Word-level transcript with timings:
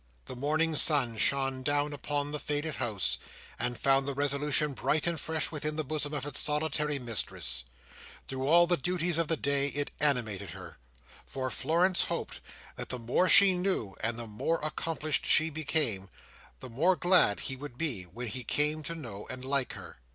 The 0.25 0.35
morning 0.35 0.75
sun 0.75 1.15
shone 1.19 1.61
down 1.61 1.93
upon 1.93 2.31
the 2.31 2.39
faded 2.39 2.77
house, 2.77 3.19
and 3.59 3.77
found 3.79 4.07
the 4.07 4.15
resolution 4.15 4.73
bright 4.73 5.05
and 5.05 5.19
fresh 5.19 5.51
within 5.51 5.75
the 5.75 5.83
bosom 5.83 6.11
of 6.11 6.25
its 6.25 6.39
solitary 6.39 6.97
mistress, 6.97 7.63
Through 8.27 8.47
all 8.47 8.65
the 8.65 8.77
duties 8.77 9.19
of 9.19 9.27
the 9.27 9.37
day, 9.37 9.67
it 9.67 9.91
animated 9.99 10.49
her; 10.49 10.79
for 11.27 11.51
Florence 11.51 12.05
hoped 12.05 12.39
that 12.77 12.89
the 12.89 12.97
more 12.97 13.29
she 13.29 13.53
knew, 13.53 13.95
and 13.99 14.17
the 14.17 14.25
more 14.25 14.59
accomplished 14.63 15.23
she 15.27 15.51
became, 15.51 16.09
the 16.61 16.69
more 16.71 16.95
glad 16.95 17.41
he 17.41 17.55
would 17.55 17.77
be 17.77 18.01
when 18.05 18.27
he 18.29 18.43
came 18.43 18.81
to 18.85 18.95
know 18.95 19.27
and 19.29 19.45
like 19.45 19.73
her. 19.73 19.99